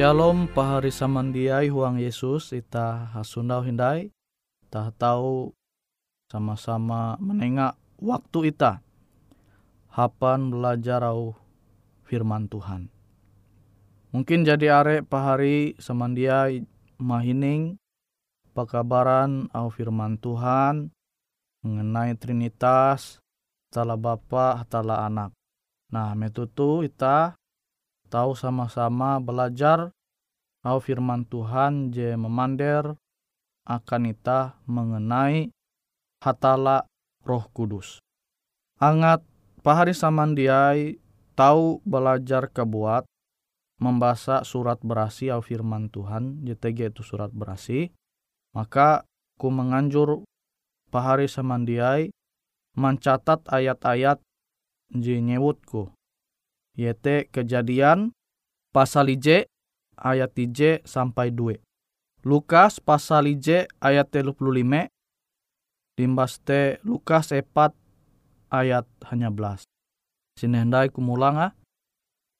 Shalom 0.00 0.48
pahari 0.56 0.88
samandiai 0.88 1.68
huang 1.68 2.00
Yesus 2.00 2.56
ita 2.56 3.12
hasundau 3.12 3.60
hindai 3.60 4.08
tah 4.72 4.88
tahu 4.96 5.52
sama-sama 6.32 7.20
menengak 7.20 7.76
waktu 8.00 8.48
ita 8.48 8.80
hapan 9.92 10.48
belajar 10.48 11.04
au 11.04 11.36
firman 12.08 12.48
Tuhan. 12.48 12.88
Mungkin 14.16 14.48
jadi 14.48 14.72
are 14.72 14.96
pahari 15.04 15.76
samandiai 15.76 16.64
mahining 16.96 17.76
pakabaran 18.56 19.52
au 19.52 19.68
firman 19.68 20.16
Tuhan 20.16 20.96
mengenai 21.60 22.16
Trinitas, 22.16 23.20
tala 23.68 24.00
Bapa, 24.00 24.64
tala 24.64 25.04
Anak. 25.04 25.36
Nah, 25.92 26.16
metutu 26.16 26.80
ita 26.88 27.36
tahu 28.10 28.34
sama-sama 28.34 29.22
belajar 29.22 29.94
au 30.66 30.78
firman 30.82 31.22
Tuhan 31.24 31.94
je 31.94 32.18
memander 32.18 32.98
akan 33.64 34.02
ita 34.10 34.58
mengenai 34.66 35.54
hatala 36.20 36.84
roh 37.22 37.46
kudus. 37.54 38.02
Angat 38.82 39.22
pahari 39.62 39.94
samandiai 39.94 40.98
tahu 41.38 41.78
belajar 41.86 42.50
kebuat 42.50 43.06
membaca 43.80 44.44
surat 44.44 44.76
berasi 44.84 45.32
au 45.32 45.40
firman 45.40 45.88
Tuhan 45.88 46.44
JTG 46.44 46.92
itu 46.92 47.00
surat 47.00 47.32
berasi 47.32 47.88
maka 48.52 49.08
ku 49.40 49.48
menganjur 49.48 50.26
pahari 50.92 51.30
samandiai 51.30 52.12
mencatat 52.76 53.48
ayat-ayat 53.48 54.20
nyewutku 54.92 55.94
yaitu 56.80 57.28
kejadian 57.28 58.16
pasal 58.72 59.12
IJ 59.12 59.44
ayat 60.00 60.32
IJ 60.32 60.80
sampai 60.88 61.28
2. 61.28 61.60
Lukas 62.24 62.80
pasal 62.80 63.28
IJ 63.36 63.68
ayat 63.84 64.08
35 64.08 64.88
limbas 66.00 66.40
te 66.40 66.80
Lukas 66.80 67.36
4 67.36 67.76
ayat 68.48 68.88
hanya 69.12 69.28
belas. 69.28 69.68
Sini 70.40 70.56
hendai 70.64 70.88
kumulanga. 70.88 71.52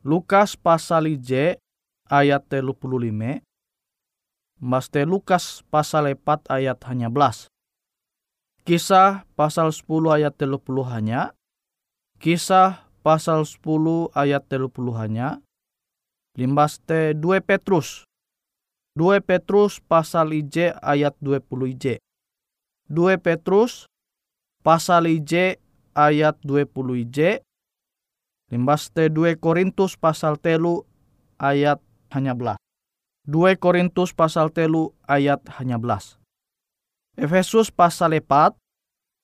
Lukas 0.00 0.56
pasal 0.56 1.12
IJ 1.12 1.60
ayat 2.08 2.48
35 2.48 3.44
Mas 4.60 4.92
te 4.92 5.04
Lukas 5.04 5.64
pasal 5.68 6.16
4 6.16 6.48
ayat 6.48 6.80
hanya 6.88 7.12
belas. 7.12 7.48
Kisah 8.64 9.24
pasal 9.36 9.72
10 9.72 10.08
ayat 10.08 10.36
30 10.36 10.60
hanya. 10.88 11.32
Kisah 12.20 12.89
pasal 13.00 13.48
10 13.48 14.12
ayat 14.14 14.44
30 14.46 14.70
hanya. 15.00 15.40
Limbas 16.36 16.78
te 16.84 17.16
2 17.16 17.40
Petrus. 17.42 18.04
2 18.94 19.24
Petrus 19.24 19.80
pasal 19.80 20.36
IJ 20.36 20.76
ayat 20.84 21.16
20 21.18 21.44
IJ. 21.74 21.98
2 22.92 23.18
Petrus 23.18 23.88
pasal 24.60 25.08
IJ 25.08 25.58
ayat 25.96 26.36
20 26.44 26.70
IJ. 27.06 27.42
Limbas 28.50 28.90
te 28.90 29.08
2 29.08 29.38
Korintus 29.38 29.94
pasal 29.94 30.36
telu 30.38 30.82
ayat 31.38 31.78
hanya 32.12 32.34
belas. 32.34 32.58
2 33.26 33.56
Korintus 33.62 34.10
pasal 34.10 34.50
telu 34.50 34.90
ayat 35.06 35.38
hanya 35.60 35.78
belas. 35.78 36.18
Efesus 37.14 37.70
pasal 37.70 38.16
4 38.18 38.58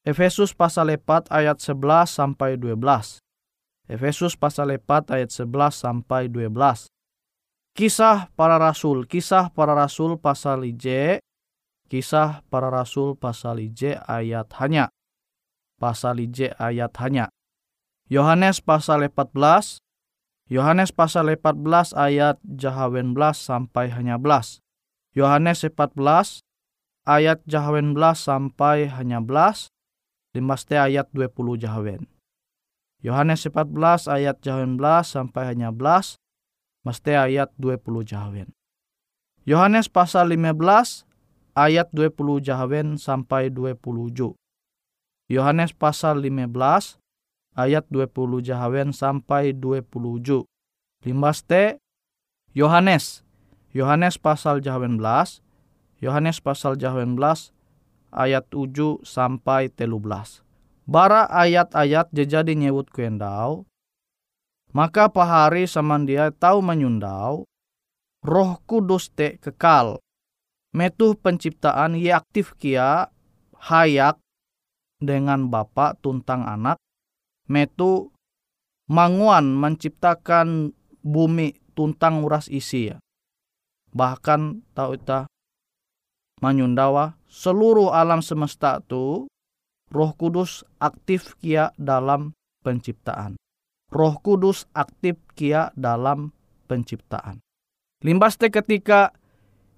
Efesus 0.07 0.55
pasal 0.55 0.95
4 0.95 1.27
ayat 1.35 1.59
11 1.59 2.07
sampai 2.07 2.55
12. 2.55 3.19
Efesus 3.87 4.35
pasal 4.35 4.75
4 4.75 5.15
ayat 5.15 5.31
11 5.31 5.47
sampai 5.71 6.27
12. 6.27 6.91
Kisah 7.77 8.33
para 8.35 8.59
rasul, 8.59 9.07
kisah 9.07 9.53
para 9.55 9.77
rasul 9.77 10.19
pasal 10.19 10.67
IJ, 10.67 11.19
kisah 11.87 12.43
para 12.51 12.73
rasul 12.73 13.15
pasal 13.15 13.63
IJ 13.63 14.03
ayat 14.11 14.51
hanya. 14.59 14.91
Pasal 15.79 16.19
IJ 16.19 16.57
ayat 16.59 16.91
hanya. 16.99 17.31
Yohanes 18.11 18.59
pasal 18.65 19.07
14, 19.07 19.79
Yohanes 20.49 20.91
pasal 20.91 21.31
14 21.37 21.95
ayat 21.95 22.39
jahawen 22.43 23.13
belas 23.15 23.39
sampai 23.39 23.91
hanya 23.91 24.19
belas. 24.19 24.63
Yohanes 25.15 25.63
14 25.63 26.43
ayat 27.07 27.43
jahawen 27.47 27.95
belas 27.95 28.23
sampai 28.23 28.91
hanya 28.91 29.23
belas. 29.23 29.71
Limas 30.35 30.67
ayat 30.71 31.11
20 31.15 31.35
jahawen. 31.61 32.16
Yohanes 33.05 33.45
14 33.45 34.09
ayat 34.09 34.41
19 34.41 34.81
sampai 35.05 35.43
hanya 35.53 35.69
11, 35.69 36.17
mesti 36.87 37.13
ayat 37.13 37.53
20 37.61 37.83
jahawen. 38.09 38.49
Yohanes 39.45 39.93
pasal 39.93 40.33
15 40.33 41.05
ayat 41.53 41.89
20 41.93 42.41
jahawen 42.41 42.97
sampai 42.97 43.53
20 43.53 43.77
Yohanes 45.27 45.75
pasal 45.75 46.23
15 46.23 47.03
ayat 47.59 47.85
20 47.91 48.47
jahawen 48.47 48.95
sampai 48.95 49.51
20 49.51 49.83
ju. 50.23 50.47
Limbas 51.03 51.43
te 51.43 51.83
Yohanes. 52.55 53.27
Yohanes 53.75 54.17
pasal 54.17 54.63
jahawen 54.63 54.97
belas. 54.97 55.43
Yohanes 55.99 56.39
pasal 56.39 56.79
jahawen 56.79 57.19
belas 57.19 57.51
ayat 58.15 58.47
7 58.55 59.03
sampai 59.03 59.67
13 59.75 60.46
bara 60.87 61.27
ayat-ayat 61.27 62.09
jejadi 62.15 62.55
nyewut 62.55 62.89
kuendau, 62.95 63.67
maka 64.71 65.11
pahari 65.11 65.67
samandia 65.67 66.31
tahu 66.31 66.63
menyundau, 66.63 67.45
roh 68.23 68.53
kudus 68.65 69.11
te 69.11 69.37
kekal, 69.43 69.99
metuh 70.71 71.19
penciptaan 71.19 71.99
ye 71.99 72.15
aktif 72.15 72.55
kia 72.57 73.11
hayak 73.59 74.17
dengan 75.03 75.51
Bapa 75.51 75.99
tuntang 75.99 76.47
anak, 76.47 76.79
metu 77.51 78.15
manguan 78.87 79.53
menciptakan 79.59 80.71
bumi 81.03 81.59
tuntang 81.75 82.23
uras 82.23 82.47
isi 82.47 82.95
ya. 82.95 82.97
Bahkan 83.97 84.63
tahu 84.77 85.01
ita 85.01 85.27
menyundawa 86.45 87.17
seluruh 87.33 87.97
alam 87.97 88.21
semesta 88.21 88.85
tu 88.85 89.25
Roh 89.91 90.13
Kudus 90.19 90.67
aktif 90.83 91.39
kia 91.39 91.71
dalam 91.79 92.35
penciptaan. 92.67 93.39
Roh 93.95 94.19
Kudus 94.19 94.67
aktif 94.75 95.15
kia 95.39 95.71
dalam 95.79 96.35
penciptaan. 96.67 97.39
Limbas 98.03 98.35
te 98.35 98.51
ketika 98.51 99.15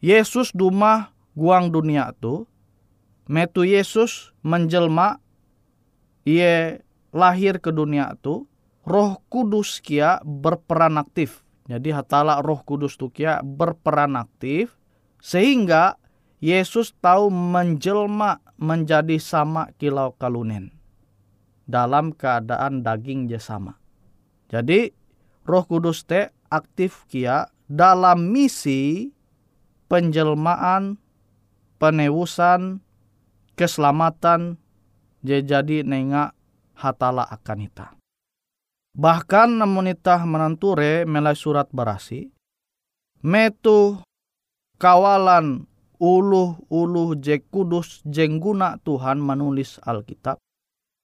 Yesus 0.01 0.57
duma 0.57 1.13
guang 1.37 1.69
dunia 1.69 2.17
tu, 2.17 2.49
metu 3.29 3.69
Yesus 3.69 4.33
menjelma, 4.41 5.21
ia 6.25 6.81
lahir 7.13 7.61
ke 7.61 7.69
dunia 7.69 8.17
tu, 8.25 8.49
Roh 8.89 9.21
Kudus 9.29 9.85
kia 9.85 10.25
berperan 10.25 10.97
aktif. 10.97 11.45
Jadi 11.69 11.93
hatala 11.93 12.41
Roh 12.41 12.65
Kudus 12.65 12.97
tu 12.97 13.13
kia 13.13 13.45
berperan 13.45 14.17
aktif 14.17 14.73
sehingga 15.21 16.01
Yesus 16.41 16.97
tahu 16.97 17.29
menjelma 17.29 18.41
menjadi 18.59 19.17
sama 19.23 19.71
kilau 19.79 20.13
kalunen 20.19 20.75
dalam 21.65 22.11
keadaan 22.11 22.83
daging 22.83 23.31
je 23.31 23.39
sama. 23.39 23.79
Jadi 24.51 24.91
Roh 25.47 25.65
Kudus 25.65 26.05
te 26.05 26.35
aktif 26.51 27.07
kia 27.09 27.49
dalam 27.69 28.33
misi 28.33 29.13
penjelmaan, 29.89 30.97
penewusan, 31.81 32.81
keselamatan 33.55 34.57
je 35.23 35.45
jadi 35.45 35.85
nenga 35.85 36.33
hatala 36.77 37.25
akan 37.29 37.59
ita. 37.69 37.97
Bahkan 38.99 39.63
namun 39.63 39.93
ita 39.93 40.25
menanture 40.25 41.07
melai 41.07 41.37
surat 41.39 41.71
berasi, 41.71 42.33
metu 43.23 44.01
kawalan 44.81 45.68
uluh-uluh 45.99 47.19
je 47.19 47.43
kudus 47.43 48.03
jengguna 48.07 48.79
Tuhan 48.87 49.19
menulis 49.19 49.83
Alkitab. 49.83 50.39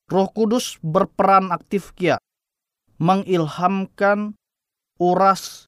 Roh 0.05 0.29
Kudus 0.31 0.79
berperan 0.85 1.49
aktif 1.51 1.97
kia 1.97 2.21
mengilhamkan 3.01 4.37
uras 5.01 5.67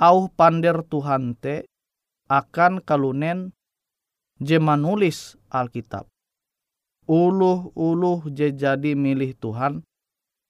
au 0.00 0.26
pander 0.32 0.82
Tuhan 0.88 1.38
te 1.38 1.68
akan 2.32 2.82
kalunen 2.82 3.52
je 4.40 4.56
menulis 4.58 5.36
Alkitab. 5.52 6.08
Uluh-uluh 7.04 8.24
je 8.32 8.56
jadi 8.56 8.96
milih 8.96 9.36
Tuhan 9.36 9.84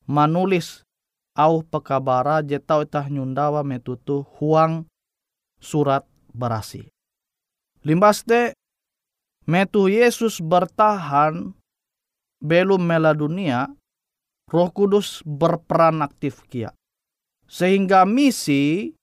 menulis 0.07 0.87
au 1.35 1.67
pekabara 1.67 2.47
je 2.47 2.63
tau 2.63 2.87
itah 2.87 3.11
nyundawa 3.11 3.67
metutu 3.67 4.23
huang 4.39 4.87
surat 5.59 6.07
berasi. 6.31 6.94
Limbaste 7.85 8.57
metu 9.45 9.93
Yesus 9.93 10.41
bertahan 10.41 11.53
belum 12.41 12.81
mela 12.81 13.13
dunia, 13.13 13.69
Roh 14.49 14.73
Kudus 14.73 15.21
berperan 15.25 16.01
aktif 16.01 16.41
kia. 16.49 16.73
Sehingga 17.45 18.09
misi 18.09 18.97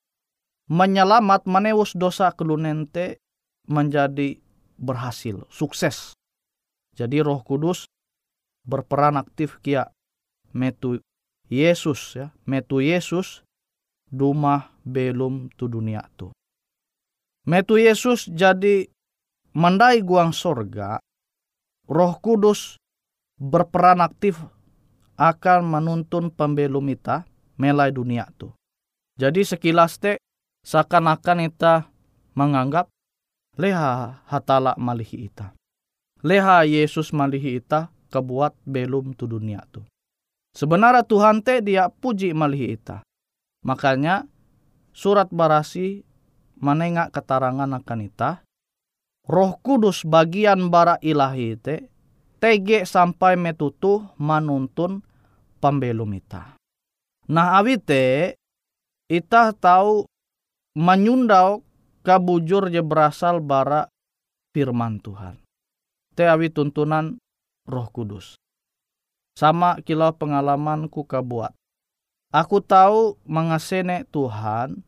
menyelamat 0.66 1.46
menewus 1.46 1.94
dosa 1.94 2.34
kelunente 2.34 3.22
menjadi 3.70 4.42
berhasil, 4.82 5.46
sukses. 5.54 6.18
Jadi 6.98 7.22
Roh 7.22 7.46
Kudus 7.46 7.86
berperan 8.66 9.22
aktif 9.22 9.62
kia 9.62 9.94
metu 10.58 10.98
Yesus 11.54 12.18
ya, 12.18 12.34
metu 12.50 12.82
Yesus 12.82 13.46
dumah 14.10 14.74
belum 14.82 15.54
tu 15.54 15.70
dunia 15.70 16.02
tu. 16.18 16.34
Metu 17.42 17.82
Yesus 17.82 18.30
jadi 18.30 18.86
mandai 19.58 20.06
guang 20.06 20.30
sorga, 20.30 21.02
Roh 21.90 22.14
Kudus 22.22 22.78
berperan 23.42 24.06
aktif 24.06 24.38
akan 25.18 25.66
menuntun 25.66 26.30
pembelum 26.30 26.86
ita 26.94 27.26
melai 27.58 27.90
dunia 27.90 28.30
tu. 28.38 28.54
Jadi 29.18 29.42
sekilas 29.42 29.98
te 29.98 30.22
seakan-akan 30.62 31.50
ita 31.50 31.90
menganggap 32.38 32.90
leha 33.58 34.22
hatala 34.30 34.78
malihi 34.78 35.26
ita. 35.26 35.58
Leha 36.22 36.62
Yesus 36.62 37.10
malihi 37.10 37.58
ita 37.58 37.90
kebuat 38.14 38.54
belum 38.70 39.18
tu 39.18 39.26
dunia 39.26 39.66
tu. 39.74 39.82
Sebenarnya 40.54 41.02
Tuhan 41.02 41.42
te 41.42 41.66
dia 41.66 41.90
puji 41.90 42.38
malihi 42.38 42.78
ita. 42.78 43.02
Makanya 43.66 44.30
surat 44.94 45.30
barasi 45.34 46.06
menengak 46.62 47.10
keterangan 47.12 47.68
akan 47.68 48.00
ita. 48.06 48.46
Roh 49.26 49.58
Kudus 49.62 50.06
bagian 50.06 50.70
bara 50.70 50.98
ilahi 51.02 51.58
te 51.58 51.90
tege 52.42 52.86
sampai 52.90 53.38
metutu 53.38 54.02
manuntun 54.18 55.06
pembelum 55.62 56.10
ita. 56.18 56.58
Nah 57.30 57.58
awite 57.62 58.38
ita 59.10 59.54
tahu 59.54 60.10
menyundau 60.74 61.62
kabujur 62.02 62.74
je 62.74 62.82
berasal 62.82 63.42
bara 63.42 63.90
firman 64.54 64.98
Tuhan. 65.02 65.38
Te 66.18 66.26
awi 66.26 66.50
tuntunan 66.50 67.22
roh 67.70 67.88
kudus. 67.94 68.36
Sama 69.38 69.80
kilau 69.86 70.12
pengalamanku 70.12 71.08
kabuat. 71.08 71.56
Aku 72.36 72.60
tahu 72.60 73.16
mengasene 73.28 74.04
Tuhan 74.12 74.84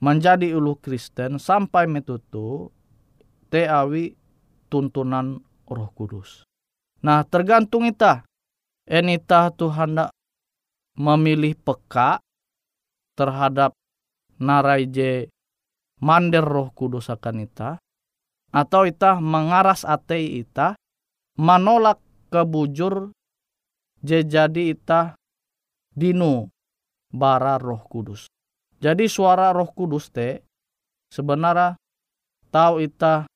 menjadi 0.00 0.52
ulu 0.52 0.76
Kristen 0.80 1.40
sampai 1.40 1.88
metutu 1.88 2.68
te 3.48 3.64
awi 3.64 4.12
tuntunan 4.68 5.40
roh 5.66 5.90
kudus. 5.94 6.44
Nah 7.04 7.22
tergantung 7.26 7.86
ita. 7.86 8.26
Enita 8.86 9.50
Tuhan 9.50 9.98
memilih 10.94 11.58
peka 11.58 12.22
terhadap 13.18 13.74
narai 14.38 14.86
je 14.86 15.26
mander 15.98 16.46
roh 16.46 16.70
kudus 16.70 17.10
akan 17.10 17.42
ita 17.42 17.82
atau 18.54 18.86
ita 18.86 19.18
mengaras 19.18 19.82
ate 19.82 20.22
ita 20.22 20.78
menolak 21.34 21.98
kebujur 22.30 23.10
je 24.06 24.22
jadi 24.22 24.70
ita 24.70 25.18
dinu 25.90 26.46
bara 27.10 27.58
roh 27.58 27.82
kudus. 27.90 28.30
Jadi 28.86 29.10
suara 29.10 29.50
roh 29.50 29.66
kudus 29.74 30.14
te 30.14 30.46
sebenarnya 31.10 31.74
tahu 32.54 32.86
ita 32.86 33.26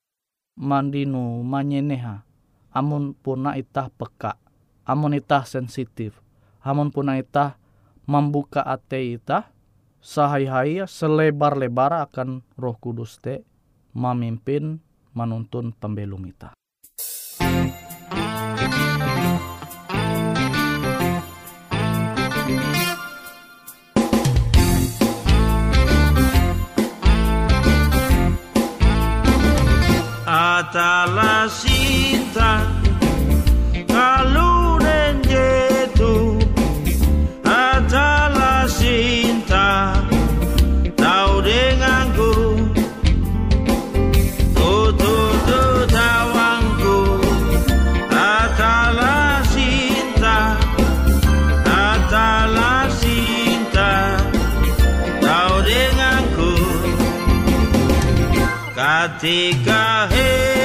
mandinu 0.55 1.43
manyeneha 1.43 2.23
amun 2.71 3.19
puna 3.19 3.59
ita 3.59 3.91
peka 3.91 4.39
amun 4.87 5.19
ita 5.19 5.43
sensitif 5.43 6.23
amun 6.63 6.95
puna 6.95 7.19
ita 7.19 7.59
membuka 8.07 8.63
ate 8.63 9.19
ita 9.19 9.51
sahai-hai 9.99 10.87
selebar-lebar 10.87 11.99
akan 12.07 12.47
roh 12.55 12.79
kudus 12.79 13.19
te 13.19 13.43
memimpin 13.91 14.79
menuntun 15.19 15.75
pembelum 15.75 16.31
ita. 16.31 16.55
Atala 30.81 31.45
cinta. 31.53 32.65
Kalau 33.85 34.61
Ketika 59.21 60.09
helu 60.09 60.60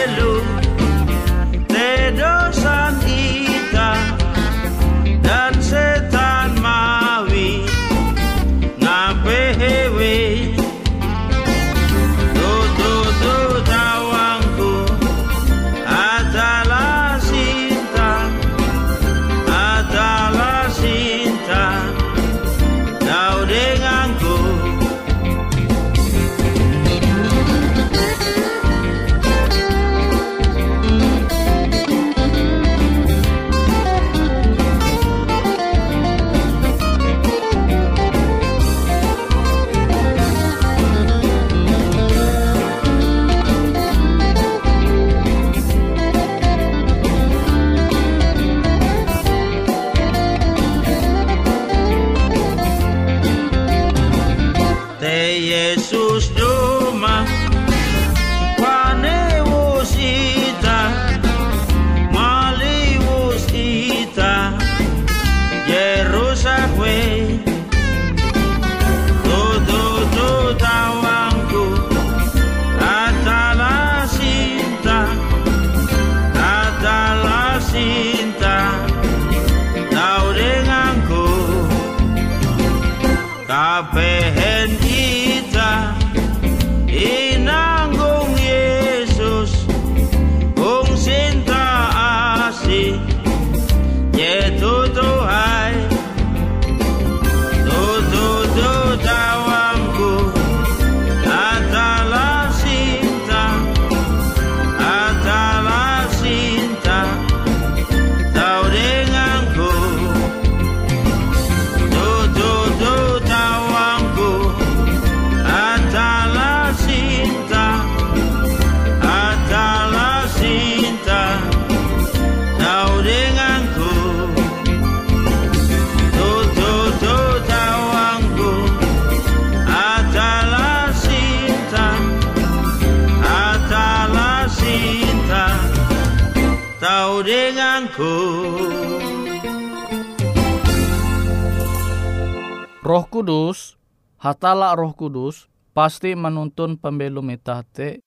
Roh 142.86 143.10
Kudus, 143.10 143.82
hatala 144.22 144.78
Roh 144.78 144.94
Kudus, 144.94 145.50
pasti 145.74 146.14
menuntun 146.14 146.78
pembelum 146.78 147.34
itah 147.34 147.66
te 147.66 148.06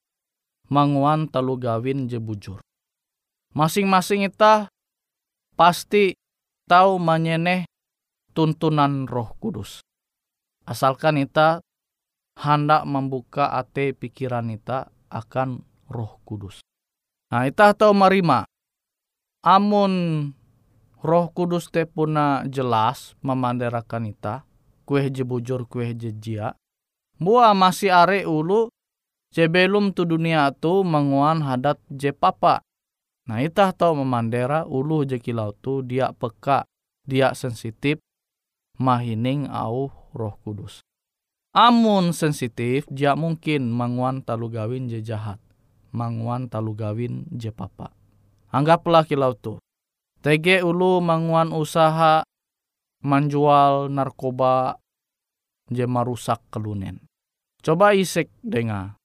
manguan 0.71 1.27
talu 1.27 1.59
gawin 1.59 2.07
je 2.07 2.23
bujur. 2.23 2.63
Masing-masing 3.59 4.31
itah 4.31 4.71
pasti 5.59 6.15
tahu 6.71 7.03
menyeneh 7.03 7.67
tuntunan 8.39 9.11
Roh 9.11 9.35
Kudus. 9.43 9.83
Asalkan 10.63 11.19
ita 11.19 11.59
hendak 12.39 12.87
membuka 12.87 13.51
ate 13.51 13.99
pikiran 13.99 14.47
ita 14.47 14.95
akan 15.11 15.67
Roh 15.91 16.23
Kudus. 16.23 16.63
Nah, 17.35 17.51
ita 17.51 17.75
tahu 17.75 17.91
marima. 17.99 18.47
Amun 19.43 20.23
Roh 21.03 21.27
Kudus 21.35 21.67
te 21.67 21.83
puna 21.83 22.47
jelas 22.47 23.19
memanderakan 23.27 24.07
ita, 24.07 24.47
kue 24.89 25.13
je 25.13 25.21
bujur 25.21 25.69
kue 25.69 25.93
je 25.93 26.09
jia. 26.17 26.57
Mua 27.21 27.53
masih 27.53 27.93
are 27.93 28.25
ulu 28.25 28.73
sebelum 29.37 29.93
tu 29.93 30.09
dunia 30.09 30.49
tu 30.57 30.81
menguan 30.81 31.45
hadat 31.45 31.77
je 31.93 32.09
papa. 32.17 32.65
Nah 33.29 33.45
itah 33.45 33.77
tau 33.77 33.93
memandera 33.93 34.65
ulu 34.65 35.05
je 35.05 35.21
kilau 35.21 35.53
tu 35.53 35.85
dia 35.85 36.17
peka, 36.17 36.65
dia 37.05 37.37
sensitif, 37.37 38.01
mahining 38.81 39.45
au 39.53 39.93
roh 40.17 40.41
kudus. 40.41 40.81
Amun 41.53 42.17
sensitif, 42.17 42.89
dia 42.89 43.13
mungkin 43.13 43.69
menguan 43.69 44.25
talu 44.25 44.49
gawin 44.49 44.89
je 44.89 45.05
jahat. 45.05 45.37
Manguan 45.93 46.49
talu 46.49 46.73
gawin 46.73 47.29
je 47.35 47.53
papa. 47.53 47.93
Anggaplah 48.49 49.05
kilau 49.05 49.37
tu. 49.37 49.61
TG 50.25 50.65
ulu 50.65 51.05
manguan 51.05 51.53
usaha 51.53 52.25
menjual 53.05 53.93
narkoba 53.93 54.79
je 55.71 55.85
marusak 55.85 56.43
kelunen. 56.51 57.05
Coba 57.63 57.95
isek 57.95 58.31
denga. 58.43 58.99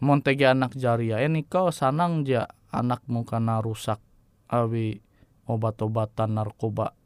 Montege 0.00 0.48
anak 0.48 0.72
jaria, 0.80 1.20
ini 1.20 1.44
kau 1.44 1.68
sanang 1.68 2.24
ja 2.24 2.48
anakmu 2.72 3.28
karena 3.28 3.60
rusak 3.60 4.00
awi 4.48 4.96
obat-obatan 5.44 6.40
narkoba. 6.40 6.96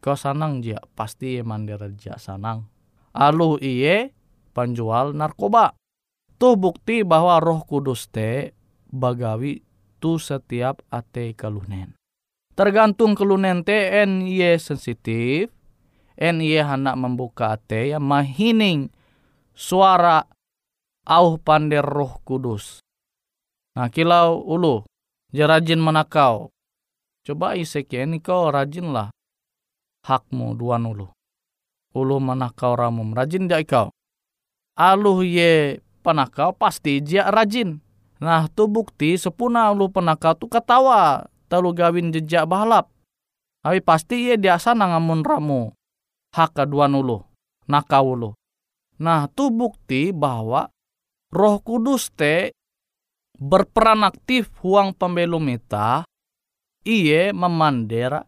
Kau 0.00 0.16
sanang 0.16 0.64
ja, 0.64 0.80
pasti 0.96 1.38
mandira 1.44 1.92
ja 2.00 2.16
sanang. 2.16 2.66
Alu 3.12 3.60
iye 3.60 4.16
penjual 4.56 5.12
narkoba. 5.12 5.76
Tuh 6.40 6.56
bukti 6.56 7.04
bahwa 7.04 7.38
roh 7.38 7.62
kudus 7.62 8.08
te 8.08 8.56
bagawi 8.90 9.62
tu 10.02 10.18
setiap 10.18 10.82
ate 10.90 11.36
kalunen. 11.38 11.94
Tergantung 12.52 13.16
kelunen 13.16 13.64
te 13.64 14.04
en 14.04 14.20
ye 14.28 14.60
sensitif, 14.60 15.48
en 16.20 16.44
ye 16.44 16.60
hendak 16.60 17.00
membuka 17.00 17.56
ate 17.56 17.96
ya 17.96 17.98
mahining 17.98 18.92
suara 19.56 20.28
au 21.08 21.40
pander 21.40 21.80
roh 21.80 22.20
kudus. 22.28 22.84
Nah 23.72 23.88
kilau 23.88 24.44
ulu, 24.44 24.84
je 25.32 25.40
rajin 25.48 25.80
menakau. 25.80 26.52
Coba 27.24 27.56
isek 27.56 27.88
ya, 27.88 28.04
kau 28.20 28.52
rajin 28.52 28.92
lah. 28.92 29.08
Hakmu 30.04 30.52
duan 30.52 30.84
ulu. 30.84 31.08
Ulu 31.96 32.16
menakau 32.20 32.76
ramum, 32.76 33.16
rajin 33.16 33.48
dia 33.48 33.64
kau. 33.64 33.88
Aluh 34.76 35.24
ye 35.24 35.80
penakau 36.04 36.52
pasti 36.52 37.00
dia 37.00 37.32
rajin. 37.32 37.80
Nah 38.20 38.44
tu 38.52 38.68
bukti 38.68 39.16
sepuna 39.16 39.72
ulu 39.72 39.88
penakau 39.88 40.36
tu 40.36 40.52
ketawa 40.52 41.31
talu 41.52 41.76
gawin 41.76 42.08
jejak 42.08 42.48
balap. 42.48 42.88
Tapi 43.60 43.84
pasti 43.84 44.32
dia 44.40 44.56
sana 44.56 44.88
ngamun 44.96 45.20
ramu. 45.20 45.68
Hak 46.32 46.56
keduan 46.56 46.96
ulu. 46.96 47.20
Nakau 47.68 48.16
ulu. 48.16 48.30
Nah 49.04 49.28
tu 49.28 49.52
bukti 49.52 50.16
bahwa 50.16 50.72
roh 51.28 51.60
kudus 51.60 52.08
te 52.16 52.56
berperan 53.36 54.08
aktif 54.08 54.48
huang 54.64 54.96
pembelum 54.96 55.52
ita. 55.52 56.08
Iye 56.82 57.30
memandera 57.30 58.24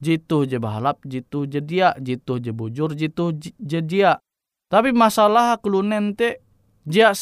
jitu 0.00 0.48
je 0.48 0.56
balap, 0.56 1.02
jitu 1.04 1.44
je 1.44 1.60
dia, 1.60 1.92
jitu 2.00 2.40
je 2.40 2.54
bujur, 2.54 2.96
jitu 2.96 3.36
je 3.42 3.80
dia. 3.84 4.22
Tapi 4.72 4.94
masalah 4.94 5.60
kelunen 5.60 6.14
te 6.16 6.40
dia 6.88 7.12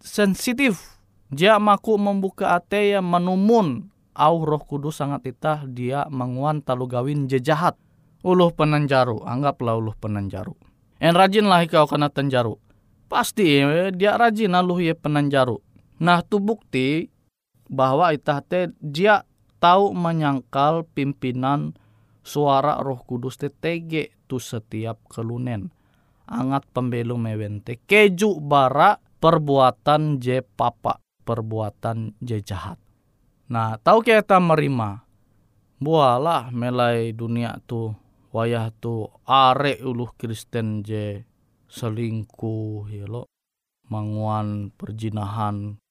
sensitif. 0.00 0.96
Dia 1.30 1.60
maku 1.60 2.00
membuka 2.00 2.56
ate 2.56 2.96
yang 2.96 3.06
menumun 3.06 3.92
au 4.20 4.44
roh 4.44 4.60
kudus 4.60 5.00
sangat 5.00 5.24
itah 5.24 5.64
dia 5.64 6.04
menguan 6.12 6.60
talu 6.60 6.84
gawin 6.84 7.24
jejahat. 7.24 7.80
Uluh 8.20 8.52
penanjaru, 8.52 9.24
anggaplah 9.24 9.80
uluh 9.80 9.96
penanjaru. 9.96 10.52
En 11.00 11.16
rajin 11.16 11.48
lah 11.48 11.64
kau 11.64 11.88
kena 11.88 12.12
tenjaru. 12.12 12.60
Pasti 13.08 13.64
eh, 13.64 13.88
dia 13.96 14.20
rajin 14.20 14.52
aluh 14.52 14.76
ye 14.76 14.92
penanjaru. 14.92 15.56
Nah 16.04 16.20
tu 16.20 16.36
bukti 16.36 17.08
bahwa 17.72 18.12
itah 18.12 18.44
te 18.44 18.76
dia 18.76 19.24
tahu 19.56 19.96
menyangkal 19.96 20.84
pimpinan 20.92 21.72
suara 22.20 22.76
roh 22.84 23.00
kudus 23.00 23.40
te 23.40 23.48
tege 23.48 24.12
tu 24.28 24.36
setiap 24.36 25.00
kelunen. 25.08 25.72
Angat 26.28 26.68
pembelu 26.76 27.16
mewente 27.16 27.80
keju 27.88 28.36
bara 28.44 29.00
perbuatan 29.00 30.20
je 30.20 30.44
papa, 30.44 31.00
perbuatan 31.24 32.20
je 32.20 32.38
jahat. 32.44 32.89
Nah, 33.50 33.74
tahu 33.82 34.06
kita 34.06 34.38
merima. 34.38 35.02
Bualah 35.82 36.54
melai 36.54 37.10
dunia 37.10 37.58
tu 37.66 37.90
wayah 38.30 38.70
tu 38.78 39.10
are 39.26 39.74
uluh 39.82 40.14
Kristen 40.14 40.86
je 40.86 41.26
selingkuh 41.66 42.86
ya 42.86 43.10
lo 43.10 43.26
manguan 43.90 44.70
perjinahan. 44.70 45.82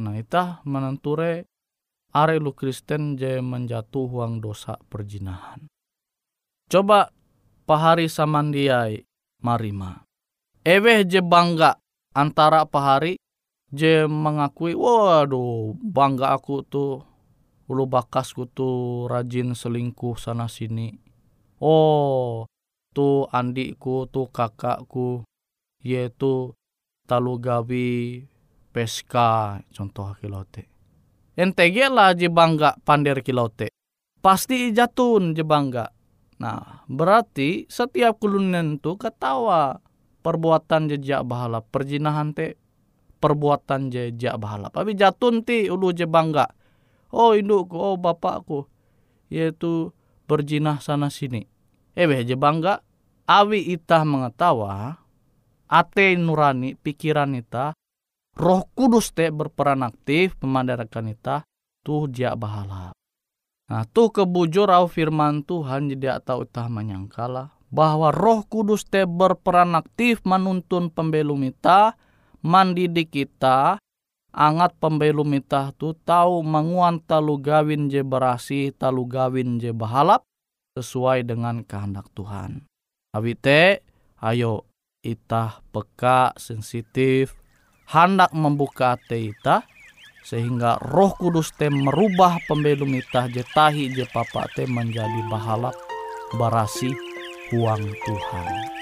Nah, 0.00 0.14
itah 0.16 0.64
menenture 0.64 1.44
are 2.16 2.34
uluh 2.40 2.56
Kristen 2.56 3.20
je 3.20 3.44
menjatuh 3.44 4.08
uang 4.08 4.40
dosa 4.40 4.80
perjinahan. 4.88 5.68
Coba 6.72 7.12
pahari 7.68 8.08
samandiai 8.08 9.04
marima. 9.44 10.00
Eweh 10.64 11.04
je 11.04 11.20
bangga 11.20 11.76
antara 12.16 12.64
pahari 12.64 13.20
je 13.72 14.04
mengakui 14.04 14.76
waduh 14.76 15.72
bangga 15.80 16.36
aku 16.36 16.62
tuh. 16.62 17.08
Ulu 17.72 17.88
bakasku 17.88 18.44
tuh 18.52 19.08
rajin 19.08 19.56
selingkuh 19.56 20.20
sana 20.20 20.44
sini. 20.44 20.92
Oh 21.62 22.44
tuh 22.92 23.24
andiku 23.32 24.04
tuh 24.12 24.28
kakakku 24.28 25.24
yaitu 25.80 26.52
talu 27.08 27.40
gawi 27.40 28.28
peska 28.76 29.64
contoh 29.72 30.12
kilote. 30.20 30.68
Entege 31.32 31.88
lah 31.88 32.12
je 32.12 32.28
bangga 32.28 32.76
pander 32.84 33.24
kilote. 33.24 33.72
Pasti 34.20 34.68
jatun 34.76 35.32
je 35.32 35.40
bangga. 35.40 35.88
Nah 36.44 36.84
berarti 36.92 37.64
setiap 37.72 38.20
kulunen 38.20 38.76
tuh 38.78 39.00
ketawa. 39.00 39.80
Perbuatan 40.22 40.86
jejak 40.86 41.26
bahala 41.26 41.66
perjinahan 41.66 42.30
te 42.30 42.54
perbuatan 43.22 43.94
je 43.94 44.10
jak 44.18 44.34
bahalap. 44.42 44.74
Tapi 44.74 44.98
jatun 44.98 45.46
ti 45.46 45.70
ulu 45.70 45.94
je 45.94 46.10
bangga. 46.10 46.50
Oh 47.14 47.38
indukku, 47.38 47.78
oh 47.78 47.94
bapakku. 47.94 48.66
Yaitu 49.30 49.94
berjinah 50.26 50.82
sana 50.82 51.06
sini. 51.06 51.46
Eh 51.94 52.10
je 52.26 52.34
bangga. 52.34 52.82
Awi 53.30 53.78
itah 53.78 54.02
mengetawa. 54.02 54.98
Ate 55.70 56.18
nurani 56.18 56.74
pikiran 56.74 57.38
ita. 57.38 57.78
Roh 58.34 58.66
kudus 58.74 59.14
te 59.14 59.30
berperan 59.30 59.86
aktif 59.86 60.34
memandarakan 60.42 61.14
ita. 61.14 61.36
Tuh 61.86 62.10
jak 62.10 62.34
bahalap. 62.42 62.98
Nah 63.70 63.86
tuh 63.86 64.10
kebujur 64.10 64.68
au 64.68 64.90
firman 64.90 65.46
Tuhan 65.46 65.88
jadi 65.88 66.18
tahu 66.20 66.44
itah 66.44 66.66
menyangkala 66.68 67.62
bahwa 67.72 68.12
Roh 68.12 68.44
Kudus 68.44 68.84
te 68.84 69.08
berperan 69.08 69.72
aktif 69.72 70.20
menuntun 70.28 70.92
pembelum 70.92 71.40
ita 71.48 71.96
mandidik 72.42 73.14
kita 73.14 73.78
angat 74.34 74.74
pembelum 74.82 75.30
itah 75.38 75.70
tu 75.76 75.94
tahu 75.94 76.42
menguan 76.42 76.98
talu 77.04 77.38
gawin 77.38 77.86
je 77.86 78.02
berasi 78.02 78.74
talu 78.74 79.06
gawin 79.06 79.62
je 79.62 79.70
bahalap 79.70 80.26
sesuai 80.74 81.28
dengan 81.28 81.62
kehendak 81.62 82.08
Tuhan. 82.16 82.66
Awite 83.12 83.84
ayo 84.24 84.64
itah 85.04 85.60
peka 85.70 86.32
sensitif 86.40 87.36
hendak 87.92 88.32
membuka 88.32 88.96
hati 88.96 89.36
itah 89.36 89.68
sehingga 90.22 90.80
roh 90.80 91.12
kudus 91.18 91.52
te 91.52 91.68
merubah 91.68 92.40
pembelum 92.48 92.94
itah 92.96 93.28
je 93.28 93.44
tahi 93.52 93.92
je 93.92 94.08
papa 94.08 94.48
te 94.56 94.64
menjadi 94.64 95.28
bahalap 95.28 95.76
barasi 96.40 96.94
uang 97.52 97.84
Tuhan. 97.84 98.81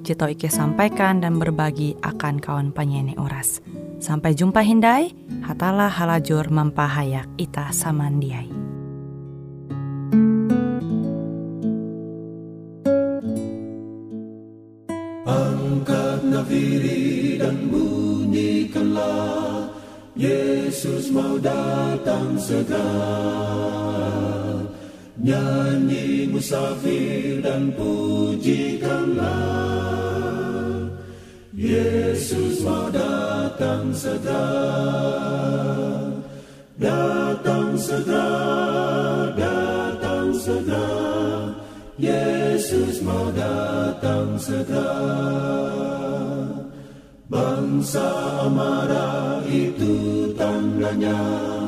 Jito 0.00 0.24
Ike 0.24 0.48
sampaikan 0.48 1.20
dan 1.20 1.36
berbagi 1.36 1.92
akan 2.00 2.40
kawan 2.40 2.72
penyanyi 2.72 3.20
oras. 3.20 3.60
Sampai 4.00 4.32
jumpa 4.32 4.64
Hindai, 4.64 5.12
hatalah 5.44 5.92
halajur 5.92 6.48
mempahayak 6.48 7.28
ita 7.36 7.68
samandiai. 7.68 8.48
Angkat 15.28 16.24
nafiri 16.24 17.36
dan 17.36 17.68
bunyikanlah 17.68 19.68
Yesus 20.16 21.12
mau 21.12 21.36
datang 21.36 22.40
segera 22.40 23.49
Nyanyi 25.20 26.32
musafir 26.32 27.44
dan 27.44 27.76
pujikanlah. 27.76 29.28
Yesus 31.52 32.64
mau 32.64 32.88
datang 32.88 33.92
segera. 33.92 34.48
Datang 36.80 37.76
segera, 37.76 39.28
datang 39.36 40.32
segera. 40.40 40.88
Yesus 42.00 43.04
mau 43.04 43.28
datang 43.36 44.40
segera. 44.40 45.20
Bangsa 47.28 48.08
marah 48.48 49.44
itu 49.44 50.32
tandanya 50.32 51.59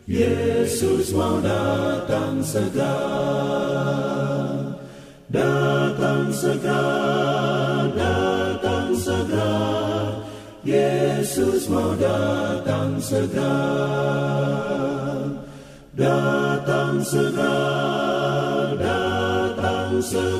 Yesus 0.07 1.11
mau 1.11 1.43
datang 1.43 2.39
segera. 2.45 2.95
Datang 5.27 6.31
segera, 6.31 6.87
datang 7.99 8.95
segera. 8.95 9.59
Yesus 10.63 11.67
mau 11.67 11.91
datang 11.99 12.78
segera 13.01 13.55
Datang 15.95 16.99
segera 17.03 18.75
Datang 18.79 20.03
segera 20.03 20.38